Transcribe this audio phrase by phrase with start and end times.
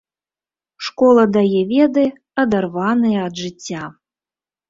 [0.87, 2.05] Школа дае веды,
[2.43, 3.83] адарваныя ад жыцця.